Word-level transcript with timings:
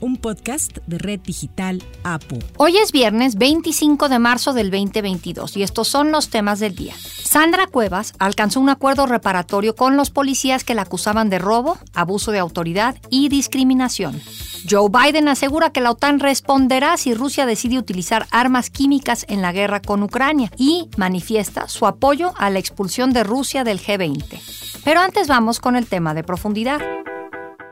un 0.00 0.16
podcast 0.16 0.78
de 0.86 0.98
Red 0.98 1.20
Digital 1.20 1.82
APU. 2.04 2.38
Hoy 2.56 2.76
es 2.78 2.92
viernes 2.92 3.36
25 3.36 4.08
de 4.08 4.18
marzo 4.18 4.52
del 4.52 4.70
2022 4.70 5.56
y 5.56 5.62
estos 5.62 5.88
son 5.88 6.12
los 6.12 6.30
temas 6.30 6.60
del 6.60 6.74
día. 6.74 6.94
Sandra 6.96 7.66
Cuevas 7.66 8.14
alcanzó 8.18 8.60
un 8.60 8.68
acuerdo 8.68 9.06
reparatorio 9.06 9.76
con 9.76 9.96
los 9.96 10.10
policías 10.10 10.64
que 10.64 10.74
la 10.74 10.82
acusaban 10.82 11.30
de 11.30 11.38
robo, 11.38 11.78
abuso 11.94 12.32
de 12.32 12.38
autoridad 12.38 12.96
y 13.10 13.28
discriminación. 13.28 14.20
Joe 14.68 14.90
Biden 14.90 15.28
asegura 15.28 15.70
que 15.70 15.80
la 15.80 15.92
OTAN 15.92 16.20
responderá 16.20 16.96
si 16.96 17.14
Rusia 17.14 17.46
decide 17.46 17.78
utilizar 17.78 18.26
armas 18.30 18.70
químicas 18.70 19.24
en 19.28 19.42
la 19.42 19.52
guerra 19.52 19.80
con 19.80 20.02
Ucrania 20.02 20.50
y 20.56 20.88
manifiesta 20.96 21.68
su 21.68 21.86
apoyo 21.86 22.32
a 22.36 22.50
la 22.50 22.58
expulsión 22.58 23.12
de 23.12 23.24
Rusia 23.24 23.64
del 23.64 23.80
G20. 23.80 24.40
Pero 24.84 25.00
antes 25.00 25.28
vamos 25.28 25.60
con 25.60 25.76
el 25.76 25.86
tema 25.86 26.14
de 26.14 26.24
profundidad 26.24 26.80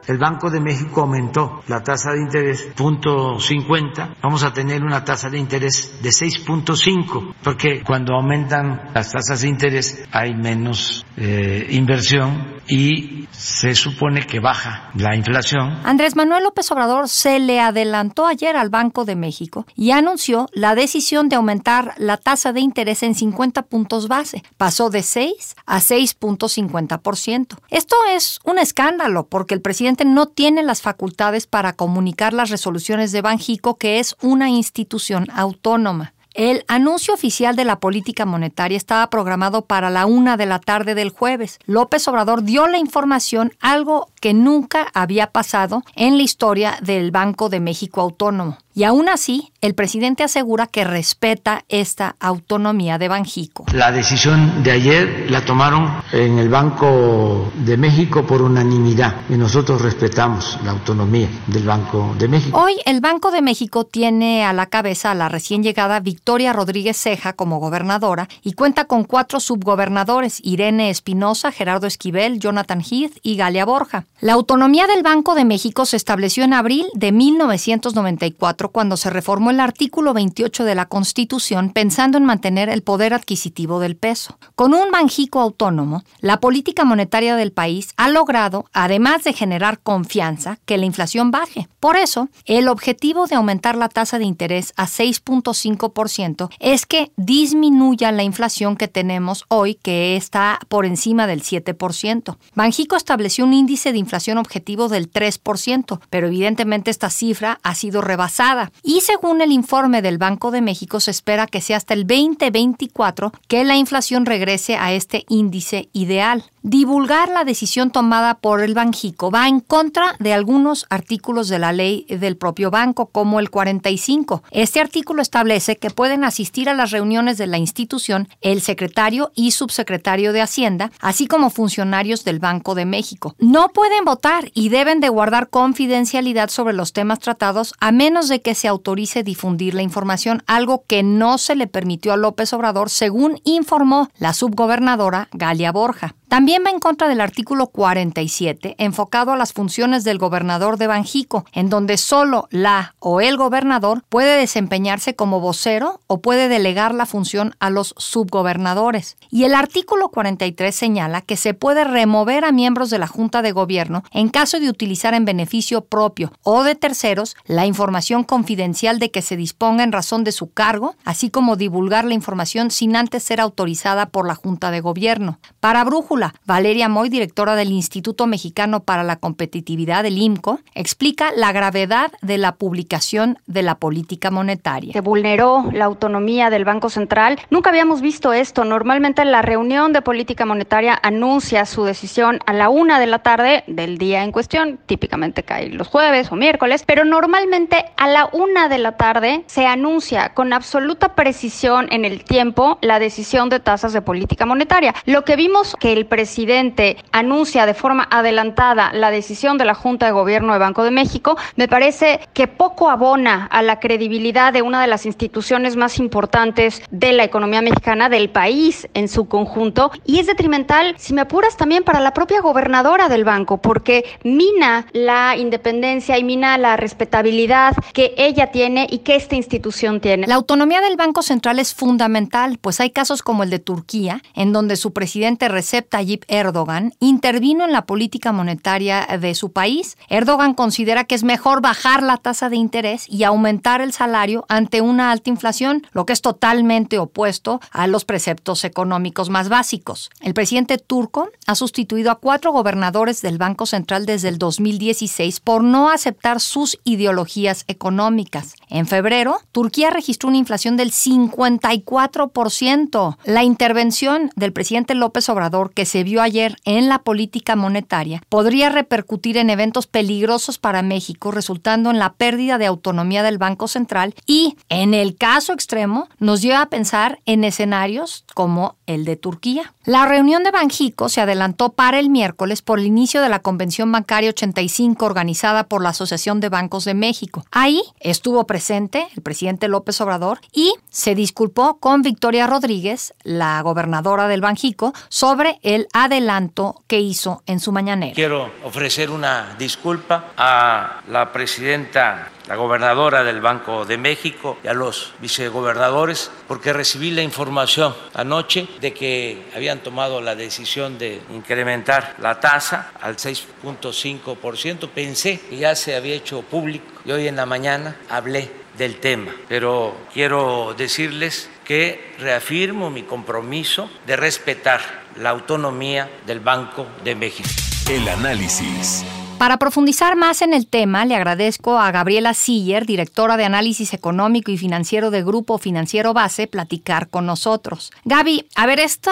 el 0.06 0.18
Banco 0.18 0.50
de 0.50 0.60
México 0.60 1.02
aumentó 1.02 1.62
la 1.68 1.82
tasa 1.82 2.12
de 2.12 2.22
interés 2.22 2.62
punto 2.76 3.38
50, 3.38 4.16
vamos 4.22 4.42
a 4.42 4.52
tener 4.52 4.82
una 4.82 5.04
tasa 5.04 5.28
de 5.28 5.38
interés 5.38 6.00
de 6.02 6.10
6.5, 6.10 7.34
porque 7.42 7.82
cuando 7.82 8.14
aumentan 8.14 8.90
las 8.94 9.12
tasas 9.12 9.42
de 9.42 9.48
interés 9.48 10.04
hay 10.12 10.34
menos 10.34 11.04
eh, 11.16 11.66
inversión 11.70 12.57
y 12.68 13.26
se 13.32 13.74
supone 13.74 14.26
que 14.26 14.40
baja 14.40 14.90
la 14.94 15.16
inflación. 15.16 15.78
Andrés 15.84 16.16
Manuel 16.16 16.44
López 16.44 16.70
Obrador 16.70 17.08
se 17.08 17.38
le 17.38 17.60
adelantó 17.60 18.26
ayer 18.26 18.56
al 18.56 18.68
Banco 18.68 19.04
de 19.04 19.16
México 19.16 19.66
y 19.74 19.90
anunció 19.92 20.48
la 20.52 20.74
decisión 20.74 21.28
de 21.28 21.36
aumentar 21.36 21.94
la 21.96 22.16
tasa 22.16 22.52
de 22.52 22.60
interés 22.60 23.02
en 23.02 23.14
50 23.14 23.62
puntos 23.62 24.08
base. 24.08 24.42
Pasó 24.56 24.90
de 24.90 25.02
6 25.02 25.56
a 25.66 25.80
6.50%. 25.80 27.58
Esto 27.70 27.96
es 28.10 28.38
un 28.44 28.58
escándalo 28.58 29.26
porque 29.26 29.54
el 29.54 29.60
presidente 29.60 30.04
no 30.04 30.26
tiene 30.26 30.62
las 30.62 30.82
facultades 30.82 31.46
para 31.46 31.72
comunicar 31.72 32.32
las 32.32 32.50
resoluciones 32.50 33.12
de 33.12 33.22
Banjico, 33.22 33.76
que 33.76 33.98
es 33.98 34.14
una 34.20 34.50
institución 34.50 35.26
autónoma. 35.32 36.12
El 36.38 36.64
anuncio 36.68 37.14
oficial 37.14 37.56
de 37.56 37.64
la 37.64 37.80
política 37.80 38.24
monetaria 38.24 38.76
estaba 38.76 39.10
programado 39.10 39.62
para 39.62 39.90
la 39.90 40.06
una 40.06 40.36
de 40.36 40.46
la 40.46 40.60
tarde 40.60 40.94
del 40.94 41.10
jueves. 41.10 41.58
López 41.66 42.06
Obrador 42.06 42.44
dio 42.44 42.68
la 42.68 42.78
información, 42.78 43.54
algo 43.58 44.08
que 44.20 44.34
nunca 44.34 44.86
había 44.94 45.28
pasado 45.28 45.82
en 45.94 46.16
la 46.16 46.22
historia 46.22 46.78
del 46.82 47.10
Banco 47.10 47.48
de 47.48 47.60
México 47.60 48.00
Autónomo. 48.00 48.58
Y 48.78 48.84
aún 48.84 49.08
así, 49.08 49.52
el 49.60 49.74
presidente 49.74 50.22
asegura 50.22 50.68
que 50.68 50.84
respeta 50.84 51.64
esta 51.68 52.14
autonomía 52.20 52.96
de 52.96 53.08
Banjico. 53.08 53.66
La 53.72 53.90
decisión 53.90 54.62
de 54.62 54.70
ayer 54.70 55.26
la 55.28 55.44
tomaron 55.44 56.00
en 56.12 56.38
el 56.38 56.48
Banco 56.48 57.50
de 57.56 57.76
México 57.76 58.24
por 58.24 58.40
unanimidad 58.40 59.16
y 59.28 59.32
nosotros 59.32 59.82
respetamos 59.82 60.60
la 60.64 60.70
autonomía 60.70 61.28
del 61.48 61.64
Banco 61.64 62.14
de 62.20 62.28
México. 62.28 62.56
Hoy 62.56 62.74
el 62.86 63.00
Banco 63.00 63.32
de 63.32 63.42
México 63.42 63.82
tiene 63.84 64.44
a 64.44 64.52
la 64.52 64.66
cabeza 64.66 65.10
a 65.10 65.16
la 65.16 65.28
recién 65.28 65.64
llegada 65.64 65.98
Victoria 65.98 66.52
Rodríguez 66.52 66.96
Ceja 66.96 67.32
como 67.32 67.58
gobernadora 67.58 68.28
y 68.44 68.52
cuenta 68.52 68.84
con 68.84 69.02
cuatro 69.02 69.40
subgobernadores, 69.40 70.38
Irene 70.44 70.90
Espinosa, 70.90 71.50
Gerardo 71.50 71.88
Esquivel, 71.88 72.38
Jonathan 72.38 72.80
Heath 72.80 73.18
y 73.24 73.34
Galia 73.34 73.64
Borja. 73.64 74.04
La 74.20 74.32
autonomía 74.32 74.88
del 74.88 75.04
Banco 75.04 75.36
de 75.36 75.44
México 75.44 75.86
se 75.86 75.96
estableció 75.96 76.42
en 76.42 76.52
abril 76.52 76.88
de 76.92 77.12
1994 77.12 78.72
cuando 78.72 78.96
se 78.96 79.10
reformó 79.10 79.50
el 79.50 79.60
artículo 79.60 80.12
28 80.12 80.64
de 80.64 80.74
la 80.74 80.86
Constitución 80.86 81.70
pensando 81.70 82.18
en 82.18 82.24
mantener 82.24 82.68
el 82.68 82.82
poder 82.82 83.14
adquisitivo 83.14 83.78
del 83.78 83.96
peso. 83.96 84.36
Con 84.56 84.74
un 84.74 84.90
Banjico 84.90 85.38
autónomo, 85.38 86.02
la 86.18 86.40
política 86.40 86.84
monetaria 86.84 87.36
del 87.36 87.52
país 87.52 87.92
ha 87.96 88.08
logrado, 88.08 88.64
además 88.72 89.22
de 89.22 89.34
generar 89.34 89.78
confianza, 89.78 90.58
que 90.64 90.78
la 90.78 90.86
inflación 90.86 91.30
baje. 91.30 91.68
Por 91.78 91.96
eso, 91.96 92.28
el 92.44 92.66
objetivo 92.66 93.28
de 93.28 93.36
aumentar 93.36 93.76
la 93.76 93.88
tasa 93.88 94.18
de 94.18 94.24
interés 94.24 94.72
a 94.76 94.86
6.5% 94.86 96.50
es 96.58 96.86
que 96.86 97.12
disminuya 97.16 98.10
la 98.10 98.24
inflación 98.24 98.76
que 98.76 98.88
tenemos 98.88 99.44
hoy, 99.46 99.76
que 99.76 100.16
está 100.16 100.58
por 100.66 100.86
encima 100.86 101.28
del 101.28 101.44
7%. 101.44 102.36
Banjico 102.56 102.96
estableció 102.96 103.44
un 103.44 103.54
índice 103.54 103.92
de 103.92 104.07
objetivo 104.38 104.88
del 104.88 105.10
3%, 105.10 106.00
pero 106.10 106.26
evidentemente 106.26 106.90
esta 106.90 107.10
cifra 107.10 107.58
ha 107.62 107.74
sido 107.74 108.00
rebasada 108.00 108.72
y 108.82 109.00
según 109.00 109.40
el 109.40 109.52
informe 109.52 110.02
del 110.02 110.18
Banco 110.18 110.50
de 110.50 110.60
México 110.60 111.00
se 111.00 111.10
espera 111.10 111.46
que 111.46 111.60
sea 111.60 111.76
hasta 111.76 111.94
el 111.94 112.06
2024 112.06 113.32
que 113.46 113.64
la 113.64 113.76
inflación 113.76 114.26
regrese 114.26 114.76
a 114.76 114.92
este 114.92 115.24
índice 115.28 115.88
ideal. 115.92 116.44
Divulgar 116.68 117.30
la 117.30 117.44
decisión 117.44 117.90
tomada 117.90 118.34
por 118.40 118.60
el 118.60 118.74
Banjico 118.74 119.30
va 119.30 119.48
en 119.48 119.60
contra 119.60 120.14
de 120.18 120.34
algunos 120.34 120.84
artículos 120.90 121.48
de 121.48 121.58
la 121.58 121.72
ley 121.72 122.04
del 122.10 122.36
propio 122.36 122.70
banco, 122.70 123.06
como 123.06 123.40
el 123.40 123.48
45. 123.48 124.42
Este 124.50 124.78
artículo 124.78 125.22
establece 125.22 125.78
que 125.78 125.88
pueden 125.88 126.24
asistir 126.24 126.68
a 126.68 126.74
las 126.74 126.90
reuniones 126.90 127.38
de 127.38 127.46
la 127.46 127.56
institución 127.56 128.28
el 128.42 128.60
secretario 128.60 129.32
y 129.34 129.52
subsecretario 129.52 130.34
de 130.34 130.42
Hacienda, 130.42 130.92
así 131.00 131.26
como 131.26 131.48
funcionarios 131.48 132.22
del 132.24 132.38
Banco 132.38 132.74
de 132.74 132.84
México. 132.84 133.34
No 133.38 133.70
pueden 133.70 134.04
votar 134.04 134.50
y 134.52 134.68
deben 134.68 135.00
de 135.00 135.08
guardar 135.08 135.48
confidencialidad 135.48 136.50
sobre 136.50 136.74
los 136.74 136.92
temas 136.92 137.18
tratados 137.18 137.72
a 137.80 137.92
menos 137.92 138.28
de 138.28 138.42
que 138.42 138.54
se 138.54 138.68
autorice 138.68 139.22
difundir 139.22 139.72
la 139.72 139.80
información, 139.80 140.42
algo 140.46 140.84
que 140.86 141.02
no 141.02 141.38
se 141.38 141.56
le 141.56 141.66
permitió 141.66 142.12
a 142.12 142.18
López 142.18 142.52
Obrador, 142.52 142.90
según 142.90 143.40
informó 143.44 144.10
la 144.18 144.34
subgobernadora 144.34 145.30
Galia 145.32 145.72
Borja. 145.72 146.14
También 146.28 146.62
va 146.64 146.70
en 146.70 146.78
contra 146.78 147.08
del 147.08 147.22
artículo 147.22 147.68
47, 147.68 148.74
enfocado 148.76 149.32
a 149.32 149.36
las 149.38 149.54
funciones 149.54 150.04
del 150.04 150.18
gobernador 150.18 150.76
de 150.76 150.86
Banjico, 150.86 151.46
en 151.52 151.70
donde 151.70 151.96
solo 151.96 152.48
la 152.50 152.94
o 152.98 153.22
el 153.22 153.38
gobernador 153.38 154.02
puede 154.10 154.38
desempeñarse 154.38 155.16
como 155.16 155.40
vocero 155.40 156.02
o 156.06 156.20
puede 156.20 156.48
delegar 156.48 156.94
la 156.94 157.06
función 157.06 157.54
a 157.60 157.70
los 157.70 157.94
subgobernadores. 157.96 159.16
Y 159.30 159.44
el 159.44 159.54
artículo 159.54 160.10
43 160.10 160.74
señala 160.74 161.22
que 161.22 161.38
se 161.38 161.54
puede 161.54 161.84
remover 161.84 162.44
a 162.44 162.52
miembros 162.52 162.90
de 162.90 162.98
la 162.98 163.06
Junta 163.06 163.40
de 163.40 163.52
Gobierno 163.52 164.02
en 164.12 164.28
caso 164.28 164.60
de 164.60 164.68
utilizar 164.68 165.14
en 165.14 165.24
beneficio 165.24 165.86
propio 165.86 166.30
o 166.42 166.62
de 166.62 166.74
terceros 166.74 167.36
la 167.46 167.64
información 167.64 168.22
confidencial 168.22 168.98
de 168.98 169.10
que 169.10 169.22
se 169.22 169.38
disponga 169.38 169.82
en 169.82 169.92
razón 169.92 170.24
de 170.24 170.32
su 170.32 170.52
cargo, 170.52 170.94
así 171.06 171.30
como 171.30 171.56
divulgar 171.56 172.04
la 172.04 172.12
información 172.12 172.70
sin 172.70 172.96
antes 172.96 173.22
ser 173.22 173.40
autorizada 173.40 174.06
por 174.06 174.26
la 174.26 174.34
Junta 174.34 174.70
de 174.70 174.80
Gobierno. 174.80 175.38
Para 175.60 175.84
Brújula, 175.84 176.17
Valeria 176.44 176.88
Moy, 176.88 177.08
directora 177.08 177.54
del 177.54 177.70
Instituto 177.70 178.26
Mexicano 178.26 178.80
para 178.80 179.02
la 179.02 179.16
Competitividad 179.16 180.02
del 180.02 180.18
IMCO, 180.18 180.60
explica 180.74 181.30
la 181.36 181.52
gravedad 181.52 182.10
de 182.22 182.38
la 182.38 182.52
publicación 182.56 183.38
de 183.46 183.62
la 183.62 183.76
política 183.76 184.30
monetaria. 184.30 184.92
Se 184.92 185.00
vulneró 185.00 185.64
la 185.72 185.84
autonomía 185.84 186.50
del 186.50 186.64
Banco 186.64 186.90
Central. 186.90 187.38
Nunca 187.50 187.70
habíamos 187.70 188.00
visto 188.00 188.32
esto. 188.32 188.64
Normalmente 188.64 189.24
la 189.24 189.42
reunión 189.42 189.92
de 189.92 190.02
política 190.02 190.44
monetaria 190.46 190.98
anuncia 191.02 191.66
su 191.66 191.84
decisión 191.84 192.40
a 192.46 192.52
la 192.52 192.68
una 192.68 192.98
de 193.00 193.06
la 193.06 193.20
tarde 193.20 193.64
del 193.66 193.98
día 193.98 194.24
en 194.24 194.32
cuestión. 194.32 194.78
Típicamente 194.86 195.42
cae 195.42 195.68
los 195.68 195.88
jueves 195.88 196.32
o 196.32 196.36
miércoles, 196.36 196.84
pero 196.86 197.04
normalmente 197.04 197.84
a 197.96 198.08
la 198.08 198.28
una 198.32 198.68
de 198.68 198.78
la 198.78 198.96
tarde 198.96 199.44
se 199.46 199.66
anuncia 199.66 200.34
con 200.34 200.52
absoluta 200.52 201.14
precisión 201.14 201.88
en 201.90 202.04
el 202.04 202.24
tiempo 202.24 202.78
la 202.82 202.98
decisión 202.98 203.48
de 203.48 203.60
tasas 203.60 203.92
de 203.92 204.02
política 204.02 204.46
monetaria. 204.46 204.94
Lo 205.04 205.24
que 205.24 205.36
vimos 205.36 205.76
que 205.78 205.92
el 205.92 206.06
presidente 206.08 206.96
anuncia 207.12 207.66
de 207.66 207.74
forma 207.74 208.08
adelantada 208.10 208.92
la 208.92 209.10
decisión 209.10 209.58
de 209.58 209.64
la 209.64 209.74
Junta 209.74 210.06
de 210.06 210.12
Gobierno 210.12 210.52
de 210.52 210.58
Banco 210.58 210.84
de 210.84 210.90
México, 210.90 211.36
me 211.56 211.68
parece 211.68 212.20
que 212.34 212.46
poco 212.46 212.90
abona 212.90 213.46
a 213.46 213.62
la 213.62 213.80
credibilidad 213.80 214.52
de 214.52 214.62
una 214.62 214.80
de 214.80 214.86
las 214.86 215.06
instituciones 215.06 215.76
más 215.76 215.98
importantes 215.98 216.82
de 216.90 217.12
la 217.12 217.24
economía 217.24 217.62
mexicana, 217.62 218.08
del 218.08 218.30
país 218.30 218.88
en 218.94 219.08
su 219.08 219.28
conjunto, 219.28 219.90
y 220.04 220.18
es 220.18 220.26
detrimental, 220.26 220.94
si 220.98 221.14
me 221.14 221.22
apuras, 221.22 221.56
también 221.56 221.84
para 221.84 222.00
la 222.00 222.12
propia 222.12 222.40
gobernadora 222.40 223.08
del 223.08 223.24
banco, 223.24 223.58
porque 223.58 224.04
mina 224.24 224.86
la 224.92 225.36
independencia 225.36 226.18
y 226.18 226.24
mina 226.24 226.58
la 226.58 226.76
respetabilidad 226.76 227.74
que 227.92 228.14
ella 228.16 228.50
tiene 228.50 228.86
y 228.90 228.98
que 228.98 229.16
esta 229.16 229.36
institución 229.36 230.00
tiene. 230.00 230.26
La 230.26 230.34
autonomía 230.34 230.80
del 230.80 230.96
Banco 230.96 231.22
Central 231.22 231.58
es 231.58 231.74
fundamental, 231.74 232.58
pues 232.60 232.80
hay 232.80 232.90
casos 232.90 233.22
como 233.22 233.42
el 233.42 233.50
de 233.50 233.58
Turquía, 233.58 234.22
en 234.34 234.52
donde 234.52 234.76
su 234.76 234.92
presidente 234.92 235.48
Recep 235.48 235.88
Tayyip 235.98 236.22
Erdogan 236.28 236.94
intervino 237.00 237.64
en 237.64 237.72
la 237.72 237.84
política 237.84 238.30
monetaria 238.30 239.04
de 239.20 239.34
su 239.34 239.50
país. 239.50 239.96
Erdogan 240.08 240.54
considera 240.54 241.02
que 241.02 241.16
es 241.16 241.24
mejor 241.24 241.60
bajar 241.60 242.04
la 242.04 242.18
tasa 242.18 242.48
de 242.48 242.54
interés 242.54 243.08
y 243.08 243.24
aumentar 243.24 243.80
el 243.80 243.92
salario 243.92 244.46
ante 244.48 244.80
una 244.80 245.10
alta 245.10 245.28
inflación, 245.28 245.84
lo 245.90 246.06
que 246.06 246.12
es 246.12 246.22
totalmente 246.22 247.00
opuesto 247.00 247.60
a 247.72 247.88
los 247.88 248.04
preceptos 248.04 248.62
económicos 248.62 249.28
más 249.28 249.48
básicos. 249.48 250.10
El 250.20 250.34
presidente 250.34 250.78
turco 250.78 251.30
ha 251.48 251.56
sustituido 251.56 252.12
a 252.12 252.20
cuatro 252.20 252.52
gobernadores 252.52 253.20
del 253.20 253.38
Banco 253.38 253.66
Central 253.66 254.06
desde 254.06 254.28
el 254.28 254.38
2016 254.38 255.40
por 255.40 255.64
no 255.64 255.90
aceptar 255.90 256.38
sus 256.38 256.78
ideologías 256.84 257.64
económicas. 257.66 258.54
En 258.68 258.86
febrero, 258.86 259.40
Turquía 259.50 259.90
registró 259.90 260.28
una 260.28 260.38
inflación 260.38 260.76
del 260.76 260.92
54%. 260.92 263.16
La 263.24 263.42
intervención 263.42 264.30
del 264.36 264.52
presidente 264.52 264.94
López 264.94 265.28
Obrador 265.28 265.72
que 265.72 265.87
se 265.88 266.04
vio 266.04 266.22
ayer 266.22 266.56
en 266.64 266.88
la 266.88 267.00
política 267.00 267.56
monetaria 267.56 268.22
podría 268.28 268.68
repercutir 268.68 269.36
en 269.36 269.50
eventos 269.50 269.86
peligrosos 269.86 270.58
para 270.58 270.82
México, 270.82 271.30
resultando 271.30 271.90
en 271.90 271.98
la 271.98 272.12
pérdida 272.12 272.58
de 272.58 272.66
autonomía 272.66 273.22
del 273.22 273.38
Banco 273.38 273.66
Central 273.68 274.14
y, 274.26 274.56
en 274.68 274.94
el 274.94 275.16
caso 275.16 275.52
extremo, 275.52 276.08
nos 276.18 276.42
lleva 276.42 276.62
a 276.62 276.68
pensar 276.68 277.18
en 277.26 277.44
escenarios 277.44 278.24
como 278.34 278.76
el 278.86 279.04
de 279.04 279.16
Turquía. 279.16 279.74
La 279.84 280.06
reunión 280.06 280.44
de 280.44 280.50
Banjico 280.50 281.08
se 281.08 281.20
adelantó 281.20 281.70
para 281.70 281.98
el 281.98 282.10
miércoles 282.10 282.62
por 282.62 282.78
el 282.78 282.86
inicio 282.86 283.22
de 283.22 283.28
la 283.28 283.40
Convención 283.40 283.90
Bancaria 283.90 284.30
85 284.30 285.04
organizada 285.04 285.64
por 285.64 285.82
la 285.82 285.90
Asociación 285.90 286.40
de 286.40 286.48
Bancos 286.48 286.84
de 286.84 286.94
México. 286.94 287.44
Ahí 287.50 287.82
estuvo 288.00 288.46
presente 288.46 289.08
el 289.16 289.22
presidente 289.22 289.68
López 289.68 290.00
Obrador 290.00 290.40
y 290.52 290.74
se 290.90 291.14
disculpó 291.14 291.78
con 291.78 292.02
Victoria 292.02 292.46
Rodríguez, 292.46 293.14
la 293.22 293.60
gobernadora 293.62 294.28
del 294.28 294.40
Banjico, 294.40 294.92
sobre 295.08 295.58
el 295.62 295.77
adelanto 295.92 296.82
que 296.86 296.98
hizo 296.98 297.42
en 297.46 297.60
su 297.60 297.70
mañanera. 297.70 298.14
Quiero 298.14 298.50
ofrecer 298.64 299.10
una 299.10 299.54
disculpa 299.58 300.32
a 300.36 301.02
la 301.08 301.30
presidenta 301.30 302.32
la 302.48 302.56
gobernadora 302.56 303.22
del 303.24 303.42
Banco 303.42 303.84
de 303.84 303.98
México 303.98 304.56
y 304.64 304.68
a 304.68 304.72
los 304.72 305.12
vicegobernadores, 305.20 306.30
porque 306.48 306.72
recibí 306.72 307.10
la 307.10 307.22
información 307.22 307.94
anoche 308.14 308.66
de 308.80 308.94
que 308.94 309.44
habían 309.54 309.80
tomado 309.80 310.22
la 310.22 310.34
decisión 310.34 310.96
de 310.96 311.20
incrementar 311.30 312.16
la 312.20 312.40
tasa 312.40 312.92
al 313.02 313.16
6.5%. 313.16 314.88
Pensé 314.88 315.40
que 315.40 315.58
ya 315.58 315.76
se 315.76 315.94
había 315.94 316.14
hecho 316.14 316.40
público 316.40 316.86
y 317.04 317.12
hoy 317.12 317.28
en 317.28 317.36
la 317.36 317.44
mañana 317.44 317.96
hablé 318.08 318.50
del 318.78 318.96
tema, 318.96 319.32
pero 319.48 319.94
quiero 320.14 320.74
decirles 320.78 321.50
que 321.64 322.14
reafirmo 322.18 322.90
mi 322.90 323.02
compromiso 323.02 323.90
de 324.06 324.16
respetar 324.16 324.80
la 325.18 325.30
autonomía 325.30 326.08
del 326.26 326.40
Banco 326.40 326.86
de 327.04 327.14
México. 327.14 327.48
El 327.88 328.08
análisis. 328.08 329.04
Para 329.38 329.58
profundizar 329.58 330.16
más 330.16 330.42
en 330.42 330.52
el 330.52 330.68
tema, 330.68 331.04
le 331.04 331.14
agradezco 331.14 331.78
a 331.78 331.92
Gabriela 331.92 332.34
Siller, 332.34 332.86
directora 332.86 333.36
de 333.36 333.44
Análisis 333.44 333.94
Económico 333.94 334.50
y 334.50 334.58
Financiero 334.58 335.12
de 335.12 335.22
Grupo 335.22 335.58
Financiero 335.58 336.12
Base, 336.12 336.48
platicar 336.48 337.08
con 337.08 337.24
nosotros. 337.24 337.92
Gaby, 338.04 338.46
a 338.56 338.66
ver, 338.66 338.80
este 338.80 339.10